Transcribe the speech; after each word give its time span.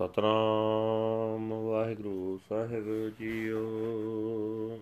ਸਤਨਾਮ 0.00 1.54
ਵਾਹਿਗੁਰੂ, 1.54 2.40
ਸਾਹਿਬ 2.48 3.12
JIO. 3.18 4.80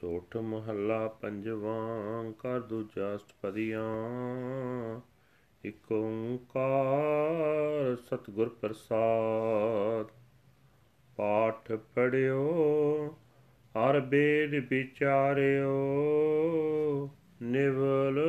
ਸੋਠ 0.00 0.36
ਮਹੱਲਾ 0.36 1.08
ਪੰਜਵਾਂ 1.08 2.32
ਕਰ 2.32 2.60
ਦੂਜਾ 2.60 3.16
ਅਸ਼ਟਪਦੀਆਂ 3.16 3.84
ਇਕ 5.64 5.92
ਓੰਕਾਰ 5.92 7.96
ਸਤਿਗੁਰ 7.96 8.48
ਪ੍ਰਸਾਦ। 8.48 10.06
ਪਾਠ 11.16 11.72
ਪੜਿਓ, 11.72 13.16
ਹਰ 13.76 14.00
ਬੇਦ 14.00 14.54
ਵਿਚਾਰਿਓ। 14.54 15.80
ਨਿਵਲ 17.42 18.20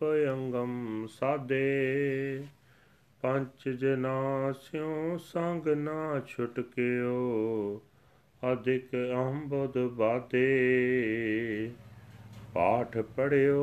ਪਯੰਗਮ 0.00 1.06
ਸਾਦੇ। 1.06 2.44
ਪੰਚ 3.24 3.68
ਜਨਾ 3.68 4.52
ਸਿਉ, 4.52 5.16
ਸੰਗ 5.16 5.68
ਨਾ 5.68 6.20
ਛੁਟਕਿਓ। 6.26 7.82
ਅਧਿਕ 8.52 8.88
ਅੰਬਦ 9.14 9.78
ਬਾਦੇ 9.78 10.48
ਪਾਠ 12.54 12.98
ਪੜਿਓ, 12.98 13.62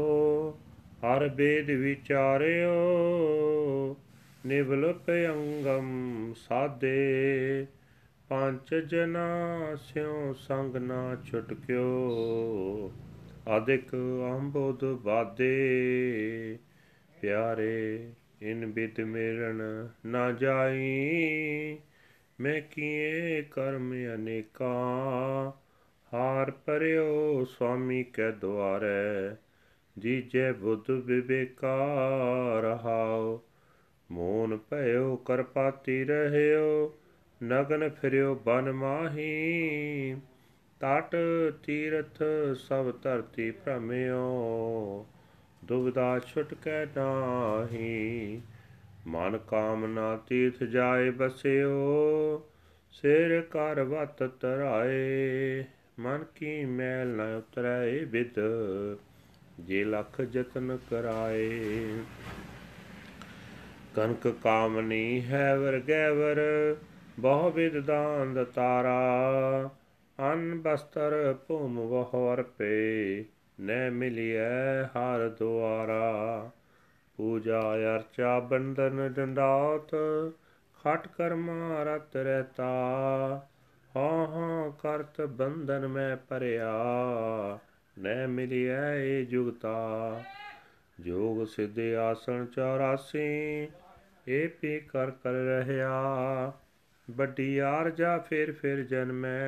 ਹਰ 1.03 1.27
ਬੇਦ 1.29 1.71
ਵਿਚਾਰਿਓ। 1.71 2.75
ਨਿਵਲ 4.45 4.93
ਅੰਗਮ 5.09 6.33
ਸਾਦੇ 6.47 7.67
ਪੰਚ 8.29 8.75
ਜਨਾ 8.75 9.39
ਸਿਉ, 9.75 10.33
ਸੰਗ 10.33 10.75
ਨਾ 10.75 11.15
ਛੁਟਕਿਓ। 11.15 11.91
ਅਧਿਕ 13.57 13.95
ਅੰਬਦ 14.37 14.85
ਬਾਦੇ 14.85 15.53
ਪਿਆਰੇ 17.21 18.11
ਇਨ 18.41 18.71
ਬਿਤ 18.71 18.99
ਮੇਰਣ 18.99 19.87
ਨਾ 20.05 20.31
ਜਾਈ, 20.31 21.77
ਮੈਂ 22.39 22.61
ਕੀਏ 22.61 23.41
ਕਰਮ 23.51 23.93
ਅਨੇਕਾ। 24.15 24.73
ਹਾਰ 26.13 26.51
ਪਰਿਓ 26.51 27.43
ਸੁਆਮੀ 27.43 28.03
ਕੈ 28.03 28.31
ਦੁਆਰੇ, 28.31 29.35
ਜੀਜੇ 29.99 30.51
ਬੁੱਧ 30.51 30.91
ਵਿਵੇਕਾ 30.91 31.77
ਰਹਾਓ 32.63 33.43
ਮੋਨ 34.11 34.57
ਭਇਓ 34.57 35.15
ਕਰਪਾਤੀ 35.15 36.03
ਰਹਿਓ, 36.03 36.99
ਨਗਨ 37.43 37.89
ਫਿਰਿਓ 37.89 38.35
ਬਨ 38.35 38.71
ਮਾਹੀ। 38.71 40.15
ਟਾਟ 40.79 41.15
ਤੀਰਥ 41.63 42.23
ਸਭ 42.55 42.93
ਧਰਤੀ 43.03 43.51
ਭ੍ਰਮਿਓ 43.51 44.21
ਦੁਬਦਾ 45.71 46.19
ਛੁਟਕੈ 46.19 46.85
ਨਾਹੀ, 46.85 48.41
ਮਨ 49.07 49.37
ਕਾਮਨਾ 49.37 50.17
ਤੀਰਥ 50.27 50.63
ਜਾਏ 50.63 51.09
ਬਸਿਓ, 51.09 52.49
ਸਿਰ 52.91 53.41
ਕਰ 53.41 53.83
ਵਤ 53.83 54.23
ਤਰਾਏ, 54.23 55.63
ਮਨ 55.99 56.25
ਕੀ 56.35 56.65
ਮੈਲ 56.65 57.07
ਨ 57.07 57.21
ਉਤਰੈ 57.21 58.05
ਬਿਦ, 58.05 58.39
ਜੇ 59.59 59.83
ਲਖ 59.83 60.21
ਜਤਨ 60.21 60.77
ਕਰਾਏ। 60.89 61.99
ਕਨਕ 63.95 64.27
ਕਾਮਨੀ 64.27 65.21
ਹੈ 65.21 65.57
ਵਰ 65.57 65.81
ਗੈਵਰ, 65.87 66.39
ਬਹੁ 67.19 67.51
ਵਿਦ 67.51 67.79
ਦਾਨ 67.79 68.45
ਤਾਰਾ 68.45 69.69
ਅਨ 70.33 70.61
ਬਸਤਰ 70.61 71.35
ਭੂਮ 71.47 71.79
ਵਹਰ 71.79 72.43
ਪੇ 72.43 73.25
ਨੈ 73.61 73.89
ਮਿਲਿਐ 73.89 74.83
ਹਰ 74.83 75.29
ਦੁਆਰਾ। 75.29 76.51
ਪੂਜਾ 77.17 77.61
ਅਰਚਾ 77.75 78.39
ਬੰਦਨ 78.39 79.13
ਡੰਡਾਤ 79.13 79.95
ਖਟ 80.83 81.07
ਕਰਮਾ 81.07 81.83
ਰਤ 81.83 82.15
ਰਹਤਾ 82.15 82.65
ਹਾਂ 83.97 84.27
ਹਾਂ, 84.27 84.71
ਕਰਤ 84.71 85.21
ਬੰਧਨ 85.21 85.87
ਮੈਂ 85.87 86.17
ਪਰਿਆ 86.17 86.73
ਨੈ 87.99 88.27
ਮਿਲਿਐ 88.27 88.95
ਏ 88.95 89.25
ਜੁਗਤਾ। 89.25 90.23
ਜੋਗ 90.99 91.45
ਸਿੱਧੇ 91.45 91.95
ਆਸਣ 91.95 92.45
84 92.45 93.69
ਏ 94.27 94.47
ਪੀ 94.47 94.79
ਕਰ 94.79 95.11
ਕਰ 95.11 95.31
ਰਹਿਆ। 95.31 96.53
ਵੱਡੀ 97.11 97.57
ਆਰਜਾ 97.57 98.17
ਫੇਰ 98.17 98.51
ਫੇਰ 98.51 98.83
ਜਨਮੈ, 98.83 99.39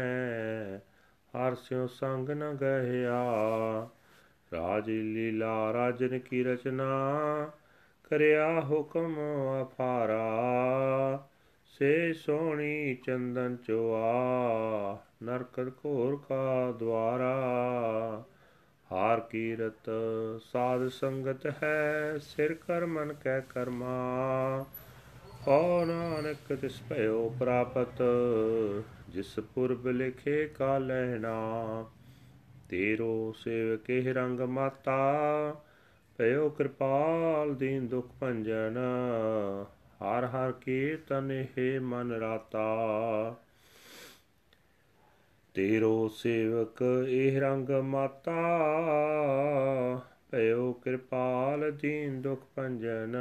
ਹਰ 1.34 1.56
ਸਿਉ 1.56 1.88
ਸੰਗ 1.88 2.30
ਨ 2.30 2.58
ਗਹਿਆ। 2.62 3.24
ਰਾਜ 4.54 4.90
ਲੀਲਾ 4.90 5.74
ਰਾਜਨ 5.74 6.20
ਕੀ 6.20 6.44
ਰਚਨਾ? 6.44 7.52
ਕਰਿਆ 8.10 8.62
ਹੁਕਮ 8.62 9.16
ਅਫਾਰਾ 9.62 10.24
ਸੇ 11.66 12.14
ਸੋਣੀ 12.14 12.98
ਚੰਦਨ 13.06 13.58
ਚੋਆ 13.68 14.14
ਨਰਕ 15.24 15.72
ਘੋਰ 15.86 16.16
ਕਾ 16.30 16.72
ਦਵਾਰਾ 16.72 17.34
ਹਾਰ 18.92 19.20
ਕੀਰਤ 19.20 19.90
ਸਾਧ 20.44 20.88
ਸੰਗਤ 20.88 21.64
ਹੈ, 21.64 22.18
ਸਿਰ 22.22 22.54
ਕਰ 22.54 22.86
ਮਨ 22.86 23.14
ਕੈ 23.14 23.40
ਕਰਮਾ। 23.40 24.66
ਓ 25.48 25.86
ਨਾਨਕ 25.86 26.56
ਤਿਸ 26.56 26.82
ਭਇਓ 26.90 27.36
ਪ੍ਰਾਪਤ, 27.40 28.04
ਜਿਸ 29.10 29.40
ਪੁਰਬ 29.40 29.88
ਲਿਖੇ 29.88 30.46
ਕਾ 30.48 30.78
ਲੈਣਾ 30.78 31.86
ਤੇਰੋ 32.74 33.34
ਸੇਵਕੇ 33.38 34.14
ਰੰਗ 34.14 34.40
ਮਾਤਾ, 34.40 34.96
ਭਇਓ 36.18 36.50
ਕਿਰਪਾਲ 36.50 37.56
ਦੀਨ 37.56 37.88
ਦੁਖ 37.88 38.10
ਭੰਜਨ, 38.22 38.78
ਹਰ 40.04 40.26
ਹਰ 40.26 40.52
ਕੀਰਤਨ 40.52 41.46
ਹੈ 41.58 41.80
ਮਨ 41.80 42.12
ਰਾਤਾ। 42.12 43.36
ਤੇਰੋ 45.54 46.08
ਸੇਵਕ 46.08 46.84
ਇਹ 47.08 47.42
ਰੰਗ 47.42 47.70
ਮਾਤਾ, 47.70 48.34
ਭਇਓ 50.32 50.74
ਕਿਰਪਾਲ 50.74 51.72
ਦੀਨ 51.72 52.22
ਦੁਖ 52.22 52.42
ਭੰਜਨ, 52.56 53.16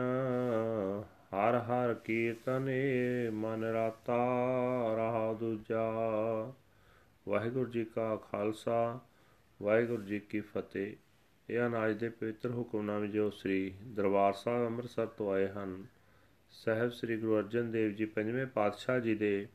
ਹਰ 1.34 1.58
ਹਰ 1.58 1.94
ਕੀਰਤਨ 1.94 2.68
ਏ 2.68 3.30
ਮਨ 3.30 3.64
ਰਾਤਾ। 3.64 4.26
ਰਹਾ 4.96 5.36
ਦੂਜਾ, 5.40 5.92
ਵਾਹਿਗੁਰੂ 7.28 7.70
ਜੀ 7.70 7.84
ਕਾ 7.84 8.16
ਖਾਲਸਾ। 8.16 9.00
ਵਾਹਿਗੁਰੂ 9.62 10.02
ਜੀ 10.02 10.18
ਕੀ 10.20 10.40
ਫਤਿਹ। 10.40 10.96
ਇਹ 11.50 11.66
ਅਨਾਜ 11.66 11.98
ਦੇ 11.98 12.08
ਪਵਿੱਤਰ 12.08 12.50
ਹੁਕਮਨਾਮੇ 12.50 13.08
ਜੋ 13.08 13.30
ਸ੍ਰੀ 13.30 13.74
ਦਰਬਾਰ 13.86 14.32
ਸਾਹਿਬ 14.32 14.66
ਅੰਮ੍ਰਿਤਸਰ 14.66 15.06
ਤੋਂ 15.06 15.32
ਆਏ 15.32 15.48
ਹਨ, 15.48 15.84
ਸਹਿਬ 16.50 16.90
ਸ੍ਰੀ 16.90 17.16
ਗੁਰੂ 17.16 17.38
ਅਰਜਨ 17.38 17.70
ਦੇਵ 17.70 17.90
ਜੀ 17.90 18.04
ਪੰਜਵੇਂ 18.04 18.46
ਪਾਤਸ਼ਾਹ 18.46 19.00
ਜੀ 19.00 19.14
ਦੇ 19.14 19.48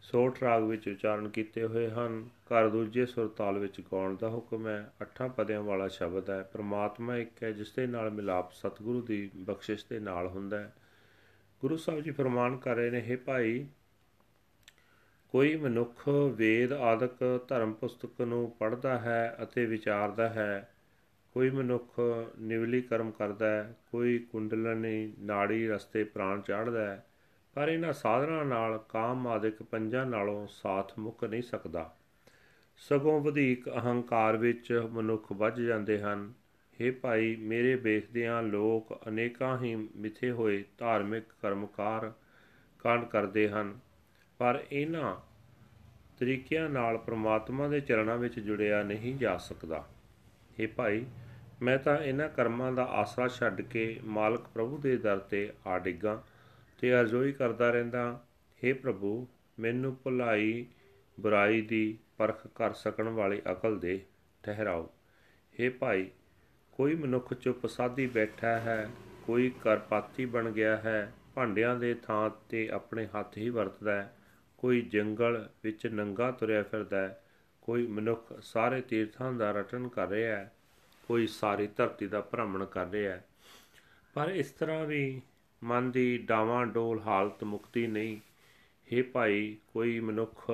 ਸੋਠ 0.00 0.42
ਰਾਗ 0.42 0.62
ਵਿੱਚ 0.62 0.88
ਉਚਾਰਨ 0.88 1.28
ਕੀਤੇ 1.28 1.64
ਹੋਏ 1.64 1.90
ਹਨ। 1.90 2.28
ਘਰ 2.44 2.68
ਦੂਜੇ 2.68 3.06
ਸੁਰ 3.06 3.28
ਤਾਲ 3.28 3.58
ਵਿੱਚ 3.58 3.80
ਗਾਉਣ 3.80 4.16
ਦਾ 4.16 4.28
ਹੁਕਮ 4.28 4.68
ਹੈ। 4.68 4.92
ਅੱਠਾਂ 5.00 5.28
ਪਦਿਆਂ 5.28 5.62
ਵਾਲਾ 5.62 5.88
ਸ਼ਬਦ 5.88 6.30
ਹੈ। 6.30 6.42
ਪ੍ਰਮਾਤਮਾ 6.42 7.16
ਇੱਕ 7.16 7.42
ਹੈ, 7.42 7.52
ਜਿਸ 7.52 7.72
ਦੇ 7.72 7.86
ਨਾਲ 7.86 8.10
ਮਿਲਾਪ 8.10 8.52
ਸਤਿਗੁਰੂ 8.52 9.02
ਦੀ 9.02 9.30
ਬਖਸ਼ਿਸ਼ 9.36 9.86
ਦੇ 9.90 10.00
ਨਾਲ 10.00 10.26
ਹੁੰਦਾ 10.26 10.58
ਹੈ। 10.58 10.74
ਗੁਰੂ 11.60 11.76
ਸਾਹਿਬ 11.76 12.00
ਜੀ 12.00 12.10
ਫਰਮਾਨ 12.10 12.56
ਕਰ 12.56 12.76
ਰਹੇ 12.76 12.90
ਨੇ 12.90 13.04
हे 13.10 13.18
ਭਾਈ 13.26 13.66
ਕੋਈ 15.34 15.56
ਮਨੁੱਖ 15.56 16.08
ਵੇਦ 16.08 16.72
ਆਦਿਕ 16.72 17.40
ਧਰਮ 17.48 17.72
ਪੁਸਤਕ 17.72 18.20
ਨੂੰ 18.20 18.56
ਪੜ੍ਹਦਾ 18.58 18.98
ਹੈ 18.98 19.36
ਅਤੇ 19.42 19.66
ਵਿਚਾਰਦਾ 19.66 20.28
ਹੈ, 20.28 20.74
ਕੋਈ 21.32 21.50
ਮਨੁੱਖ 21.50 22.00
ਨਿਵਲੀ 22.40 22.80
ਕਰਮ 22.80 23.10
ਕਰਦਾ 23.10 23.46
ਹੈ, 23.46 23.76
ਕੋਈ 23.92 24.18
ਕੁੰਡਲਨੀ 24.18 25.12
ਨਾੜੀ 25.18 25.68
ਰਸਤੇ 25.68 26.04
ਪ੍ਰਾਣ 26.04 26.40
ਚਾੜਦਾ 26.40 26.84
ਹੈ, 26.84 27.06
ਪਰ 27.54 27.68
ਇਹਨਾਂ 27.68 27.92
ਸਾਧਨਾਂ 27.92 28.44
ਨਾਲ 28.44 28.84
ਕਾਮ 28.88 29.26
ਆਦਿਕ 29.26 29.62
ਪੰਜਾਂ 29.62 30.06
ਨਾਲੋਂ 30.06 30.46
ਸਾਥ 30.50 30.98
ਮੁੱਕ 30.98 31.24
ਨਹੀਂ 31.24 31.42
ਸਕਦਾ। 31.42 31.94
ਸਗੋਂ 32.76 33.20
ਵਧੇਕ 33.20 33.68
ਅਹੰਕਾਰ 33.68 34.36
ਵਿੱਚ 34.36 34.88
ਮਨੁੱਖ 34.92 35.32
ਵੱਜ 35.32 35.60
ਜਾਂਦੇ 35.60 36.00
ਹਨ। 36.00 36.32
हे 36.80 36.94
ਭਾਈ, 37.02 37.36
ਮੇਰੇ 37.36 37.74
ਵੇਖਦਿਆਂ 37.74 38.42
ਲੋਕ 38.42 39.08
ਅਨੇਕਾਂ 39.08 39.58
ਹੀ 39.58 39.74
ਮਿੱਥੇ 39.74 40.30
ਹੋਏ 40.30 40.64
ਧਾਰਮਿਕ 40.78 41.24
ਕਰਮਕਾਰ 41.42 42.12
ਕਾਂਡ 42.78 43.04
ਕਰਦੇ 43.04 43.48
ਹਨ। 43.48 43.78
ਪਰ 44.43 44.63
ਇਹਨਾਂ 44.71 45.15
ਤਰੀਕਿਆਂ 46.19 46.69
ਨਾਲ 46.69 46.97
ਪ੍ਰਮਾਤਮਾ 46.97 47.67
ਦੇ 47.67 47.79
ਚਰਨਾਂ 47.79 48.17
ਵਿੱਚ 48.17 48.39
ਜੁੜਿਆ 48.39 48.81
ਨਹੀਂ 48.83 49.15
ਜਾ 49.17 49.37
ਸਕਦਾ 49.37 49.83
हे 50.57 50.67
ਭਾਈ 50.75 51.05
ਮੈਂ 51.61 51.77
ਤਾਂ 51.77 51.97
ਇਹਨਾਂ 51.97 52.29
ਕਰਮਾਂ 52.29 52.71
ਦਾ 52.71 52.83
ਆਸਰਾ 52.93 53.27
ਛੱਡ 53.27 53.61
ਕੇ 53.61 53.99
ਮਾਲਕ 54.09 54.47
ਪ੍ਰਭੂ 54.47 54.77
ਦੇ 54.77 54.95
ਦਰ 54.97 55.19
ਤੇ 55.29 55.49
ਆ 55.67 55.77
ਡਿੱਗਾ 55.79 56.21
ਤੇ 56.79 56.93
ਅਰਜ਼ੋਈ 56.93 57.31
ਕਰਦਾ 57.31 57.69
ਰਹਿੰਦਾ 57.69 58.05
हे 58.61 58.75
ਪ੍ਰਭੂ 58.75 59.27
ਮੈਨੂੰ 59.57 59.95
ਭੁਲਾਈ 59.95 60.65
ਬੁਰਾਈ 61.17 61.61
ਦੀ 61.61 61.97
ਪਰਖ 62.17 62.47
ਕਰ 62.55 62.73
ਸਕਣ 62.73 63.09
ਵਾਲੀ 63.09 63.41
ਅਕਲ 63.51 63.79
ਦੇ 63.79 63.99
ਠਹਿਰਾਓ 64.43 64.89
हे 65.53 65.71
ਭਾਈ 65.71 66.09
ਕੋਈ 66.73 66.95
ਮਨੁੱਖ 66.95 67.33
ਚੁੱਪ 67.33 67.65
ਸਾਦੀ 67.67 68.05
ਬੈਠਾ 68.07 68.57
ਹੈ 68.59 68.89
ਕੋਈ 69.25 69.49
ਕਰਪਾਤੀ 69.61 70.25
ਬਣ 70.25 70.51
ਗਿਆ 70.51 70.75
ਹੈ 70.77 71.11
ਭਾਂਡਿਆਂ 71.35 71.75
ਦੇ 71.75 71.93
ਥਾਂ 72.03 72.29
ਤੇ 72.49 72.67
ਆਪਣੇ 72.69 73.07
ਹੱਥ 73.15 73.37
ਹੀ 73.37 73.49
ਵਰਤਦਾ 73.49 74.01
ਹੈ 74.01 74.11
ਕੋਈ 74.64 74.82
ਜੰਗਲ 74.82 75.48
ਵਿੱਚ 75.64 75.86
ਨੰਗਾ 75.86 76.30
ਤੁਰਿਆ 76.30 76.62
ਫਿਰਦਾ 76.62 76.96
ਹੈ, 76.96 77.22
ਕੋਈ 77.62 77.86
ਮਨੁੱਖ 77.86 78.40
ਸਾਰੇ 78.42 78.80
ਤੀਰਥਾਂ 78.80 79.32
ਦਾ 79.32 79.50
ਰਟਨ 79.50 79.88
ਕਰ 79.88 80.08
ਰਿਹਾ 80.08 80.36
ਹੈ, 80.36 80.52
ਕੋਈ 81.08 81.26
ਸਾਰੀ 81.26 81.66
ਧਰਤੀ 81.66 82.06
ਦਾ 82.06 82.20
ਭ੍ਰਮਣ 82.20 82.64
ਕਰ 82.64 82.86
ਰਿਹਾ 82.86 83.12
ਹੈ। 83.12 83.24
ਪਰ 84.14 84.28
ਇਸ 84.28 84.50
ਤਰ੍ਹਾਂ 84.50 84.84
ਵੀ 84.84 85.22
ਮਨ 85.64 85.90
ਦੀ 85.90 86.18
ਡਾਵਾਂ 86.18 86.66
ਡੋਲ 86.66 87.00
ਹਾਲਤ 87.00 87.44
ਮੁਕਤੀ 87.44 87.86
ਨਹੀਂ। 87.86 88.18
हे 88.88 89.04
ਭਾਈ, 89.12 89.56
ਕੋਈ 89.72 90.00
ਮਨੁੱਖ 90.00 90.50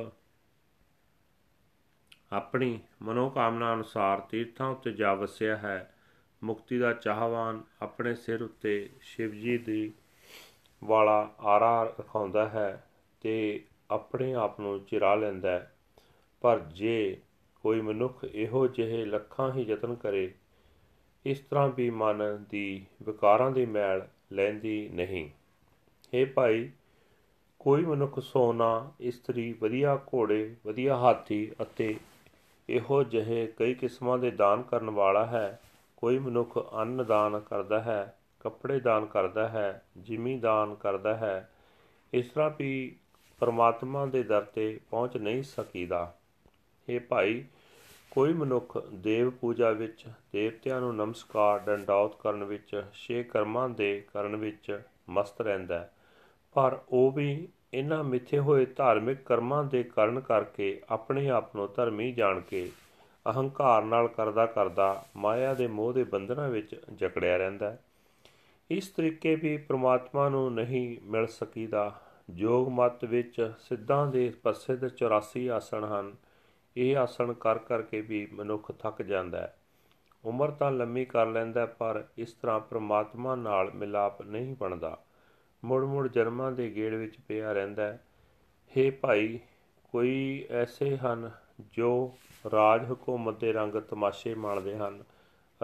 ਆਪਣੀ 2.33 2.81
ਮਨੋਕਾਮਨਾ 3.03 3.75
ਅਨੁਸਾਰ 3.75 4.21
ਤੀਰਥਾਂ 4.21 4.69
ਉੱਤੇ 4.69 4.93
ਜਾ 4.93 5.15
ਵਸਿਆ 5.15 5.57
ਹੈ, 5.57 5.95
ਮੁਕਤੀ 6.45 6.79
ਦਾ 6.79 6.93
ਚਾਹਵਾਨ 6.93 7.63
ਆਪਣੇ 7.83 8.15
ਸਿਰ 8.15 8.43
ਉੱਤੇ 8.43 8.91
ਸ਼ਿਵ 9.01 9.31
ਜੀ 9.31 9.59
ਦੀ 9.59 9.93
ਵਾਲਾ 10.85 11.35
ਆਰਾ 11.41 11.95
ਰਖਾਉਂਦਾ 12.01 12.49
ਹੈ 12.49 12.87
ਤੇ 13.21 13.65
ਆਪਣੇ 13.91 14.35
ਆਪ 14.35 14.61
ਨੂੰ 14.61 14.85
ਚਿਰਾ 14.85 15.15
ਲੈਂਦਾ 15.15 15.51
ਹੈ। 15.51 15.73
ਪਰ 16.41 16.59
ਜੇ 16.59 17.17
ਕੋਈ 17.61 17.81
ਮਨੁੱਖ 17.81 18.25
ਇਹੋ 18.25 18.67
ਜਿਹੇ 18.67 19.05
ਲੱਖਾਂ 19.05 19.53
ਹੀ 19.53 19.63
ਯਤਨ 19.63 19.95
ਕਰੇ, 19.95 20.35
ਇਸ 21.25 21.41
ਤਰ੍ਹਾਂ 21.41 21.69
ਵੀ 21.69 21.91
ਮਨ 21.91 22.45
ਦੀ 22.51 22.87
ਵਿਕਾਰਾਂ 23.03 23.51
ਦੀ 23.51 23.67
ਮੈਲ 23.67 24.07
ਲੈਂਦੀ 24.33 24.89
ਨਹੀਂ। 24.89 25.31
हे 26.13 26.33
ਭਾਈ, 26.35 26.71
ਕੋਈ 27.59 27.85
ਮਨੁੱਖ 27.85 28.21
ਸੋਨਾ, 28.21 28.93
ਇਸਤਰੀ, 29.01 29.53
ਵਧੀਆ 29.53 29.97
ਘੋੜੇ, 29.97 30.57
ਵਧੀਆ 30.67 30.97
ਹਾਥੀ 30.97 31.53
ਅਤੇ 31.63 31.97
ਇਹੋ 32.69 33.03
ਜਿਹੇ 33.03 33.53
ਕਈ 33.57 33.75
ਕਿਸਮਾਂ 33.75 34.19
ਦੇ 34.19 34.31
ਦਾਨ 34.31 34.63
ਕਰਨ 34.63 34.91
ਵਾਲਾ 34.91 35.27
ਹੈ, 35.27 35.61
ਕੋਈ 35.97 36.19
ਮਨੁੱਖ 36.19 36.73
ਅੰਨ 36.75 37.05
ਦਾਨ 37.07 37.41
ਕਰਦਾ 37.41 37.81
ਹੈ, 37.81 38.17
ਕੱਪੜੇ 38.41 38.81
ਦਾਨ 38.81 39.07
ਕਰਦਾ 39.07 39.49
ਹੈ, 39.49 39.85
ਜਿਮੀ 39.97 40.39
ਦਾਨ 40.39 40.75
ਕਰਦਾ 40.75 41.17
ਹੈ, 41.17 41.51
ਇਸ 42.13 42.31
ਤਰ੍ਹਾਂ 42.31 42.51
ਵੀ 42.59 42.97
ਪਰਮਾਤਮਾ 43.41 44.07
ਦੇ 44.07 44.23
ਦਰ 44.23 44.43
ਤੇ 44.43 44.81
ਪਹੁੰਚ 44.91 45.17
ਨਹੀਂ 45.17 45.43
ਸਕੀਦਾ। 45.43 46.15
ਇਹ 46.89 47.01
ਭਾਈ, 47.01 47.45
ਕੋਈ 48.11 48.33
ਮਨੁੱਖ 48.33 48.79
ਦੇਵ 48.93 49.31
ਪੂਜਾ 49.31 49.71
ਵਿੱਚ, 49.71 50.05
ਦੇਵਤਿਆਂ 50.33 50.81
ਨੂੰ 50.81 50.97
ਨਮਸਕਾਰ, 50.97 51.59
ਡੰਡੌਤ 51.59 52.21
ਕਰਨ 52.21 52.45
ਵਿੱਚ, 52.45 52.83
ਛੇ 52.95 53.23
ਕਰਮਾਂ 53.23 53.69
ਦੇ 53.69 54.03
ਕਰਨ 54.13 54.37
ਵਿੱਚ 54.37 54.83
ਮਸਤ 55.11 55.41
ਰਹਿੰਦਾ 55.41 55.89
ਪਰ 56.53 56.79
ਉਹ 56.89 57.11
ਵੀ 57.11 57.49
ਇਹਨਾਂ 57.75 58.05
ਮਿੱਥੇ 58.05 58.39
ਹੋਏ 58.39 58.67
ਧਾਰਮਿਕ 58.67 59.19
ਕਰਮਾਂ 59.19 59.65
ਦੇ 59.65 59.83
ਕਰਨ 59.83 60.21
ਕਰਕੇ 60.21 60.81
ਆਪਣੇ 60.91 61.29
ਆਪ 61.31 61.57
ਨੂੰ 61.57 61.69
ਧਰਮੀ 61.77 62.13
ਜਾਣ 62.13 62.41
ਕੇ 62.41 62.71
ਅਹੰਕਾਰ 63.27 63.85
ਨਾਲ 63.85 64.09
ਕਰਦਾ 64.09 64.47
ਕਰਦਾ 64.47 65.05
ਮਾਇਆ 65.17 65.55
ਦੇ 65.55 65.67
ਮੋਹ 65.67 65.93
ਦੇ 65.93 66.05
ਬੰਧਨਾਂ 66.05 66.49
ਵਿੱਚ 66.49 66.81
ਜਕੜਿਆ 66.95 67.37
ਰਹਿੰਦਾ 67.37 67.77
ਇਸ 68.71 68.89
ਤਰੀਕੇ 68.89 69.35
ਵੀ 69.35 69.57
ਪ੍ਰਮਾਤਮਾ 69.57 70.29
ਨੂੰ 70.29 70.55
ਨਹੀਂ 70.55 70.97
ਮਿਲ 71.03 71.27
ਸਕੀਦਾ। 71.27 72.01
ਯੋਗ 72.35 72.69
ਮਤ 72.69 73.05
ਵਿੱਚ 73.05 73.53
ਸਿੱਧਾਂ 73.59 74.07
ਦੇ 74.07 74.33
ਪ੍ਰਸਿੱਧ 74.43 74.85
84 74.85 75.49
ਆਸਣ 75.49 75.85
ਹਨ। 75.85 76.17
ਇਹ 76.77 76.97
ਆਸਣ 76.97 77.33
ਕਰ 77.33 77.59
ਕਰਕੇ 77.59 78.01
ਵੀ 78.01 78.29
ਮਨੁੱਖ 78.33 78.73
ਥੱਕ 78.73 79.03
ਜਾਂਦਾ 79.03 79.41
ਹੈ। 79.41 79.57
ਉਮਰ 80.25 80.51
ਤਾਂ 80.51 80.73
ਲੰਮੀ 80.73 81.05
ਕਰ 81.05 81.27
ਲੈਂਦਾ 81.27 81.67
ਪਰ 81.67 82.05
ਇਸ 82.19 82.33
ਤਰ੍ਹਾਂ 82.33 82.61
ਪ੍ਰਮਾਤਮਾ 82.61 83.35
ਨਾਲ 83.35 83.71
ਮਿਲਾਪ 83.75 84.23
ਨਹੀਂ 84.23 84.57
ਬਣਦਾ। 84.57 84.99
ਮੁੜ 85.65 85.85
ਮੁੜ 85.85 86.09
ਜਨਮਾਂ 86.09 86.53
ਦੇ 86.53 86.75
ਗੇੜ 86.77 86.95
ਵਿੱਚ 86.95 87.17
ਪਿਆ 87.29 87.53
ਰਹਿੰਦਾ 87.53 87.83
ਹੈ। 87.83 88.05
हे 88.79 88.95
ਭਾਈ, 89.01 89.41
ਕੋਈ 89.85 90.47
ਐਸੇ 90.51 90.97
ਹਨ 90.97 91.31
ਜੋ 91.61 92.17
ਰਾਜ 92.53 92.93
ਹਕੂਮਤ 92.93 93.41
ਦੇ 93.41 93.53
ਰੰਗ 93.53 93.73
ਤਮਾਸ਼ੇ 93.73 94.35
ਮਾਣਦੇ 94.35 94.77
ਹਨ, 94.77 95.05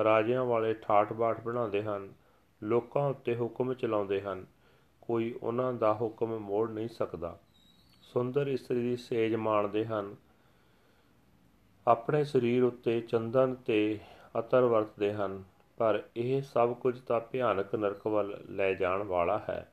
ਰਾਜਿਆਂ 0.05 0.45
ਵਾਲੇ 0.45 0.75
ਠਾਠ-ਬਾਠ 0.75 1.41
ਬਣਾਉਂਦੇ 1.41 1.83
ਹਨ, 1.83 2.13
ਲੋਕਾਂ 2.63 3.09
ਉੱਤੇ 3.09 3.37
ਹੁਕਮ 3.37 3.75
ਚਲਾਉਂਦੇ 3.75 4.21
ਹਨ 4.21 4.47
ਕੋਈ 5.07 5.35
ਉਹਨਾਂ 5.43 5.73
ਦਾ 5.73 5.95
ਹੁਕਮ 5.95 6.39
ਮੋੜ 6.39 6.71
ਨਹੀਂ 6.71 6.89
ਸਕਦਾ। 6.89 7.39
ਸੁੰਦਰ 8.03 8.47
ਇਸਤਰੀ 8.47 8.81
ਦੀ 8.81 8.97
ਸੇਜ 8.97 9.35
ਮਾਣਦੇ 9.35 9.87
ਹਨ। 9.87 10.17
ਆਪਣੇ 11.87 12.25
ਸਰੀਰ 12.25 12.65
ਉੱਤੇ 12.65 13.01
ਚੰਦਨ 13.01 13.55
ਤੇ 13.55 13.99
ਅਤਰ 14.39 14.63
ਵਰਤਦੇ 14.63 15.13
ਹਨ, 15.13 15.45
ਪਰ 15.77 16.03
ਇਹ 16.17 16.43
ਸਭ 16.43 16.75
ਕੁਝ 16.75 17.01
ਤਾਂ 17.01 17.21
ਭਿਆਨਕ 17.21 17.75
ਨਰਕ 17.75 18.07
ਵੱਲ 18.07 18.45
ਲੈ 18.51 18.75
ਜਾਣ 18.75 19.03
ਵਾਲਾ 19.03 19.41
ਹੈ। 19.51 19.73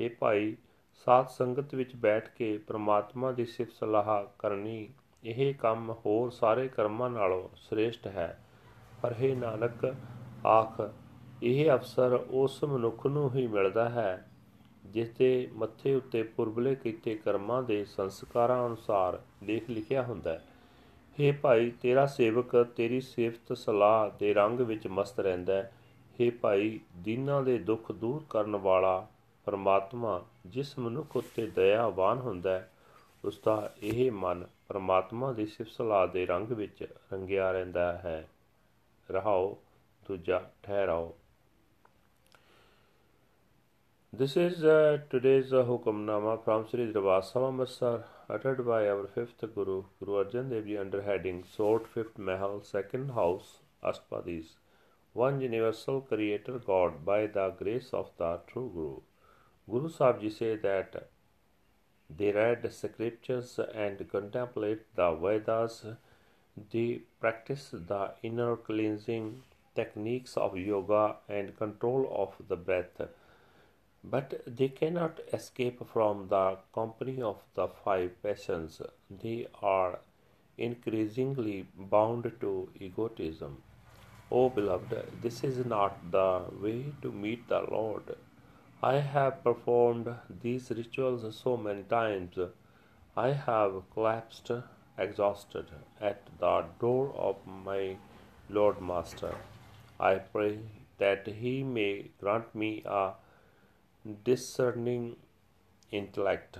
ਇਹ 0.00 0.10
ਭਾਈ 0.18 0.56
ਸਾਧ 1.04 1.26
ਸੰਗਤ 1.26 1.74
ਵਿੱਚ 1.74 1.96
ਬੈਠ 1.96 2.28
ਕੇ 2.28 2.58
ਪ੍ਰਮਾਤਮਾ 2.58 3.32
ਦੀ 3.32 3.44
ਸਿਫਤ 3.44 3.72
ਸਲਾਹ 3.72 4.24
ਕਰਨੀ, 4.38 4.88
ਇਹ 5.24 5.54
ਕੰਮ 5.54 5.94
ਹੋਰ 6.06 6.30
ਸਾਰੇ 6.30 6.68
ਕਰਮਾਂ 6.68 7.10
ਨਾਲੋਂ 7.10 7.48
ਸ੍ਰੇਸ਼ਟ 7.56 8.06
ਹੈ। 8.06 8.44
ਪਰ 9.02 9.14
ਇਹ 9.18 9.36
ਨਾਨਕ, 9.36 9.96
ਆਖ, 10.46 10.90
ਇਹ 11.42 11.70
ਅਵਸਰ 11.70 12.26
ਉਸ 12.30 12.64
ਮਨੁੱਖ 12.64 13.06
ਨੂੰ 13.06 13.34
ਹੀ 13.34 13.46
ਮਿਲਦਾ 13.46 13.88
ਹੈ 13.88 14.29
ਜਿਸ 14.92 15.08
ਦੇ 15.08 15.48
ਮੱਥੇ 15.52 15.94
ਉੱਤੇ 15.94 16.22
ਪੁਰਬਲੇ 16.22 16.74
ਕੀਤੇ 16.74 17.14
ਕਰਮਾਂ 17.14 17.62
ਦੇ 17.62 17.84
ਸੰਸਕਾਰਾਂ 17.84 18.66
ਅਨੁਸਾਰ 18.66 19.22
ਲੇਖ 19.42 19.70
ਲਿਖਿਆ 19.70 20.02
ਹੁੰਦਾ 20.02 20.32
ਹੈ। 20.32 20.44
हे 21.20 21.36
ਭਾਈ, 21.42 21.70
ਤੇਰਾ 21.70 22.06
ਸੇਵਕ 22.06 22.66
ਤੇਰੀ 22.76 23.00
ਸਿਫਤ 23.00 23.56
ਸਲਾਹ 23.56 24.10
ਦੇ 24.18 24.34
ਰੰਗ 24.34 24.60
ਵਿੱਚ 24.60 24.86
ਮਸਤ 24.86 25.20
ਰਹਿੰਦਾ 25.20 25.54
ਹੈ। 25.54 25.72
हे 26.20 26.32
ਭਾਈ, 26.40 26.80
ਦੀਨਾਂ 26.96 27.42
ਦੇ 27.42 27.58
ਦੁੱਖ 27.58 27.92
ਦੂਰ 27.92 28.22
ਕਰਨ 28.30 28.56
ਵਾਲਾ 28.56 29.06
ਪਰਮਾਤਮਾ 29.44 30.24
ਜਿਸ 30.46 30.78
ਮਨੁੱਖ 30.78 31.16
ਉੱਤੇ 31.16 31.46
ਦਇਆਵਾਨ 31.46 32.18
ਹੁੰਦਾ 32.18 32.50
ਹੈ 32.50 32.70
ਉਸ 33.24 33.40
ਦਾ 33.44 33.72
ਇਹ 33.82 34.12
ਮਨ 34.12 34.46
ਪਰਮਾਤਮਾ 34.68 35.32
ਦੀ 35.32 35.46
ਸਿਫਤ 35.46 35.70
ਸਲਾਹ 35.70 36.08
ਦੇ 36.08 36.26
ਰੰਗ 36.26 36.48
ਵਿੱਚ 36.48 36.88
ਰੰਗਿਆ 37.12 37.52
ਰਹਿੰਦਾ 37.52 37.92
ਹੈ। 37.92 38.28
ਰਹਾਓ, 39.10 39.58
ਦੂਜਾ 40.08 40.50
ਠਹਿਰਾਓ। 40.62 41.14
This 44.12 44.36
is 44.36 44.64
uh, 44.64 44.98
today's 45.08 45.52
uh, 45.52 45.62
Hukamnama 45.62 46.42
from 46.44 46.66
Sri 46.68 46.92
Darbar 46.92 47.22
Samambassar 47.22 48.02
uttered 48.28 48.66
by 48.66 48.88
our 48.88 49.06
fifth 49.06 49.44
Guru, 49.54 49.84
Guru 50.00 50.24
Arjan 50.24 50.50
Dev 50.50 50.66
Ji 50.66 50.76
under 50.78 51.02
heading 51.02 51.44
Sort 51.44 51.86
Fifth 51.86 52.18
Mahal, 52.18 52.60
Second 52.60 53.12
House, 53.12 53.60
Aspadis. 53.84 54.56
One 55.12 55.40
universal 55.40 56.00
creator 56.00 56.58
God 56.58 57.04
by 57.04 57.28
the 57.28 57.50
grace 57.50 57.90
of 57.92 58.10
the 58.18 58.40
true 58.48 58.72
Guru. 58.74 59.00
Guru 59.70 59.88
Sahib 59.88 60.22
Ji 60.22 60.30
say 60.30 60.56
that 60.56 61.08
they 62.10 62.32
read 62.32 62.68
scriptures 62.72 63.60
and 63.72 64.10
contemplate 64.10 64.92
the 64.96 65.14
Vedas. 65.14 65.86
They 66.72 67.02
practice 67.20 67.68
the 67.72 68.14
inner 68.24 68.56
cleansing 68.56 69.44
techniques 69.76 70.36
of 70.36 70.58
yoga 70.58 71.14
and 71.28 71.56
control 71.56 72.12
of 72.12 72.48
the 72.48 72.56
breath 72.56 73.00
but 74.02 74.42
they 74.46 74.68
cannot 74.68 75.20
escape 75.32 75.86
from 75.92 76.28
the 76.28 76.56
company 76.74 77.20
of 77.20 77.42
the 77.54 77.68
five 77.68 78.10
passions. 78.22 78.80
They 79.10 79.46
are 79.62 79.98
increasingly 80.56 81.68
bound 81.76 82.32
to 82.40 82.70
egotism. 82.78 83.62
O 84.30 84.48
beloved, 84.48 85.22
this 85.22 85.42
is 85.44 85.64
not 85.66 86.10
the 86.10 86.44
way 86.62 86.92
to 87.02 87.10
meet 87.10 87.48
the 87.48 87.60
Lord. 87.70 88.16
I 88.82 88.94
have 88.94 89.44
performed 89.44 90.14
these 90.42 90.70
rituals 90.70 91.36
so 91.36 91.56
many 91.56 91.82
times. 91.82 92.38
I 93.16 93.32
have 93.32 93.82
collapsed, 93.92 94.50
exhausted, 94.96 95.66
at 96.00 96.22
the 96.38 96.64
door 96.78 97.12
of 97.16 97.36
my 97.46 97.96
Lord 98.48 98.80
Master. 98.80 99.34
I 99.98 100.14
pray 100.14 100.60
that 100.98 101.26
He 101.26 101.62
may 101.62 102.10
grant 102.20 102.54
me 102.54 102.82
a 102.86 103.12
discerning 104.24 105.16
intellect. 105.90 106.58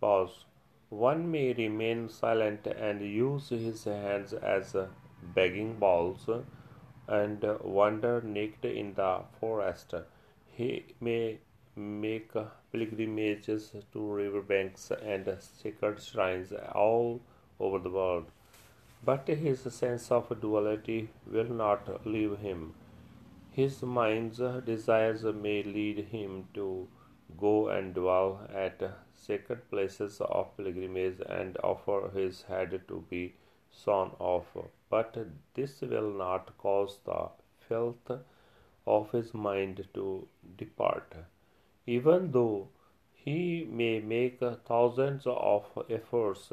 Pause. 0.00 0.44
One 0.88 1.30
may 1.30 1.52
remain 1.52 2.08
silent 2.08 2.66
and 2.66 3.00
use 3.00 3.48
his 3.48 3.84
hands 3.84 4.32
as 4.32 4.76
begging 5.34 5.74
bowls 5.78 6.28
and 7.08 7.44
wander 7.62 8.20
naked 8.22 8.64
in 8.64 8.94
the 8.94 9.22
forest. 9.40 9.94
He 10.52 10.84
may 11.00 11.38
make 11.76 12.32
pilgrimages 12.72 13.72
to 13.92 14.12
riverbanks 14.12 14.90
and 14.90 15.36
sacred 15.40 16.00
shrines 16.00 16.52
all 16.72 17.20
over 17.58 17.78
the 17.78 17.90
world. 17.90 18.26
But 19.04 19.28
his 19.28 19.60
sense 19.62 20.10
of 20.10 20.40
duality 20.40 21.10
will 21.26 21.52
not 21.52 22.06
leave 22.06 22.38
him. 22.38 22.74
His 23.56 23.82
mind's 23.84 24.38
desires 24.66 25.22
may 25.22 25.62
lead 25.62 25.98
him 26.08 26.48
to 26.54 26.88
go 27.38 27.68
and 27.68 27.94
dwell 27.94 28.48
at 28.52 28.82
sacred 29.14 29.70
places 29.70 30.20
of 30.20 30.56
pilgrimage 30.56 31.20
and 31.28 31.56
offer 31.62 32.10
his 32.12 32.42
head 32.42 32.82
to 32.88 33.04
be 33.08 33.34
sawn 33.70 34.10
off, 34.18 34.56
but 34.90 35.16
this 35.54 35.80
will 35.82 36.10
not 36.10 36.58
cause 36.58 36.98
the 37.04 37.28
filth 37.68 38.10
of 38.88 39.12
his 39.12 39.32
mind 39.32 39.86
to 39.94 40.26
depart. 40.56 41.14
Even 41.86 42.32
though 42.32 42.70
he 43.12 43.64
may 43.70 44.00
make 44.00 44.40
thousands 44.66 45.28
of 45.28 45.64
efforts, 45.88 46.52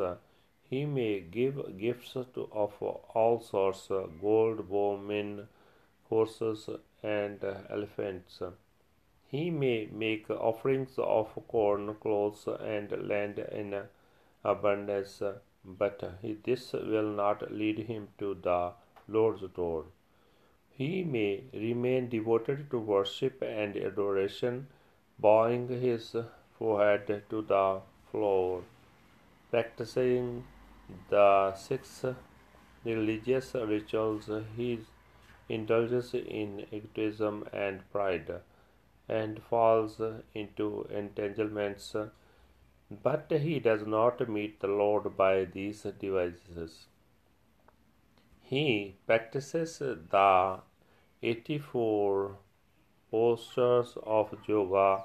he 0.69 0.85
may 0.85 1.19
give 1.19 1.79
gifts 1.79 2.13
to, 2.13 2.47
of 2.51 2.79
all 2.79 3.41
sorts 3.41 3.87
gold, 4.21 4.69
bowmen, 4.69 5.47
horses, 6.09 6.69
and 7.03 7.43
uh, 7.43 7.55
elephants. 7.69 8.41
He 9.27 9.49
may 9.49 9.87
make 9.91 10.29
offerings 10.29 10.97
of 10.97 11.29
corn, 11.47 11.95
clothes, 11.95 12.47
and 12.59 12.91
land 13.07 13.39
in 13.39 13.75
abundance, 14.43 15.21
but 15.65 16.03
this 16.43 16.73
will 16.73 17.11
not 17.11 17.51
lead 17.51 17.79
him 17.79 18.09
to 18.19 18.35
the 18.35 18.73
Lord's 19.07 19.43
door. 19.55 19.85
he 20.77 21.03
may 21.03 21.43
remain 21.53 22.09
devoted 22.09 22.69
to 22.71 22.79
worship 22.79 23.41
and 23.43 23.77
adoration, 23.77 24.67
bowing 25.19 25.67
his 25.67 26.15
forehead 26.57 27.23
to 27.29 27.41
the 27.43 27.81
floor, 28.11 28.63
practicing 29.51 30.43
the 31.09 31.53
six 31.55 32.05
religious 32.85 33.53
rituals. 33.53 34.29
He 34.57 34.79
indulges 35.57 36.13
in 36.13 36.65
egotism 36.71 37.45
and 37.51 37.83
pride 37.91 38.31
and 39.07 39.41
falls 39.49 39.99
into 40.33 40.87
entanglements, 40.89 41.95
but 43.03 43.31
he 43.45 43.59
does 43.59 43.85
not 43.85 44.27
meet 44.29 44.59
the 44.59 44.67
Lord 44.67 45.15
by 45.17 45.45
these 45.45 45.81
devices. 45.99 46.87
He 48.41 48.95
practices 49.07 49.79
the 49.79 50.59
84 51.23 52.37
postures 53.09 53.97
of 54.03 54.33
yoga 54.47 55.03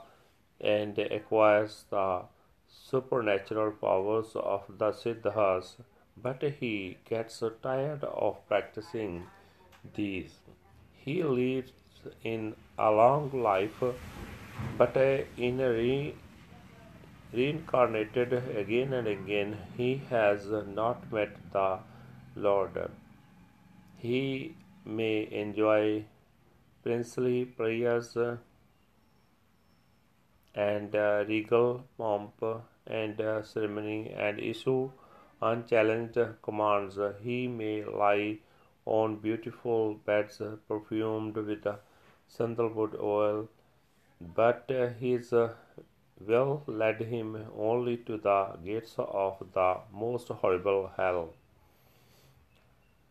and 0.61 0.99
acquires 0.99 1.85
the 1.91 2.23
supernatural 2.69 3.73
powers 3.73 4.33
of 4.35 4.65
the 4.79 4.93
Siddhas, 4.93 5.77
but 6.17 6.43
he 6.43 6.99
gets 7.05 7.43
tired 7.63 8.05
of 8.05 8.47
practicing 8.49 9.27
these. 9.95 10.39
He 10.93 11.23
lives 11.23 11.73
in 12.25 12.55
a 12.79 12.91
long 12.91 13.31
life, 13.43 13.83
but 14.79 14.97
in 14.97 15.59
re- 15.59 16.15
reincarnated 17.33 18.33
again 18.57 18.93
and 18.93 19.07
again, 19.07 19.57
he 19.77 20.03
has 20.11 20.47
not 20.67 21.11
met 21.13 21.37
the 21.53 21.79
Lord. 22.35 22.91
He 23.99 24.55
may 24.85 25.29
enjoy 25.31 26.05
princely 26.83 27.45
prayers 27.45 28.17
and 30.55 30.95
uh, 30.95 31.25
regal 31.29 31.85
pomp 31.99 32.43
and 32.87 33.21
uh, 33.21 33.43
ceremony 33.43 34.15
and 34.17 34.39
issue 34.39 34.91
unchallenged 35.43 36.19
commands. 36.43 36.99
He 37.23 37.49
may 37.49 37.85
lie 37.85 38.39
on 38.87 39.17
beautiful 39.17 39.95
beds 39.95 40.41
perfumed 40.69 41.37
with 41.37 41.67
sandalwood 42.29 42.97
oil, 43.01 43.49
but 44.21 44.71
his 45.01 45.33
uh, 45.33 45.53
will 46.21 46.63
led 46.67 47.01
him 47.03 47.37
only 47.59 47.97
to 47.99 48.17
the 48.17 48.57
gates 48.65 48.95
of 48.97 49.43
the 49.53 49.77
most 49.93 50.29
horrible 50.29 50.91
hell. 50.97 51.35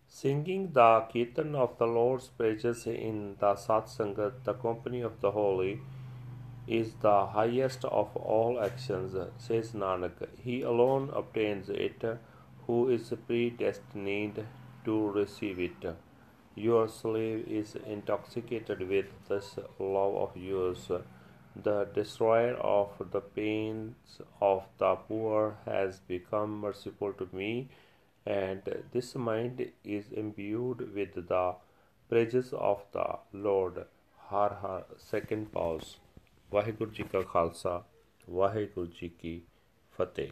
Singing 0.08 0.72
the 0.72 1.06
Kirtan 1.12 1.56
of 1.56 1.78
the 1.78 1.86
Lord's 1.86 2.30
praises 2.30 2.88
in 2.88 3.36
the 3.40 3.56
Satsangat, 3.56 4.46
the 4.46 4.54
company 4.54 5.02
of 5.02 5.20
the 5.20 5.32
holy, 5.32 5.82
is 6.68 6.94
the 7.02 7.28
highest 7.28 7.84
of 7.86 8.16
all 8.16 8.60
actions, 8.64 9.16
says 9.38 9.74
Nanak. 9.74 10.28
He 10.42 10.62
alone 10.62 11.10
obtains 11.14 11.70
it 11.70 12.04
who 12.66 12.90
is 12.90 13.14
predestined 13.28 14.46
to 14.85 15.11
receive 15.11 15.59
it. 15.59 15.97
Your 16.55 16.89
slave 16.89 17.47
is 17.49 17.77
intoxicated 17.87 18.89
with 18.89 19.07
this 19.29 19.59
love 19.79 20.15
of 20.17 20.37
yours. 20.37 20.91
The 21.57 21.85
destroyer 21.95 22.55
of 22.55 22.91
the 23.13 23.21
pains 23.21 24.21
of 24.41 24.65
the 24.79 24.95
poor 24.97 25.57
has 25.65 26.01
become 26.01 26.61
merciful 26.61 27.13
to 27.15 27.29
me 27.33 27.71
and 28.27 28.63
this 28.93 29.15
mind 29.15 29.71
is 29.85 30.13
imbued 30.13 30.95
with 30.95 31.15
the 31.29 31.55
praises 32.09 32.53
of 32.53 32.85
the 32.93 33.09
Lord. 33.33 33.85
Har 34.31 34.51
Har 34.63 34.85
second 34.99 35.53
pause 35.53 35.97
Waheguru 36.53 36.91
ji 36.91 37.03
ਕਾ 37.13 37.21
ਖਾਲਸਾ 37.23 37.83
ਵਾਹਿਗੁਰੂ 38.31 38.87
ਜੀ 38.87 39.09
ਕੀ 39.09 39.41
ਫਤਿਹ 39.97 40.31